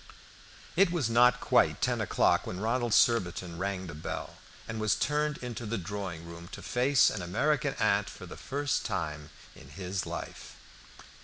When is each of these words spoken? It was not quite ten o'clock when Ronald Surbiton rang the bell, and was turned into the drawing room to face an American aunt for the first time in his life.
It 0.75 0.91
was 0.91 1.11
not 1.11 1.39
quite 1.39 1.79
ten 1.79 2.01
o'clock 2.01 2.47
when 2.47 2.59
Ronald 2.59 2.91
Surbiton 2.95 3.59
rang 3.59 3.85
the 3.85 3.93
bell, 3.93 4.37
and 4.67 4.79
was 4.81 4.95
turned 4.95 5.37
into 5.43 5.63
the 5.67 5.77
drawing 5.77 6.25
room 6.25 6.47
to 6.53 6.63
face 6.63 7.11
an 7.11 7.21
American 7.21 7.75
aunt 7.75 8.09
for 8.09 8.25
the 8.25 8.35
first 8.35 8.83
time 8.83 9.29
in 9.55 9.69
his 9.69 10.07
life. 10.07 10.55